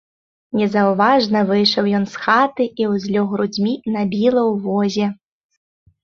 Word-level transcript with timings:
Незаўважна 0.59 1.39
выйшаў 1.49 1.89
ён 1.97 2.07
з 2.13 2.21
хаты 2.23 2.65
і 2.83 2.87
ўзлёг 2.93 3.25
грудзьмі 3.33 3.73
на 3.97 4.01
біла 4.15 4.41
ў 4.45 4.53
возе. 4.65 5.07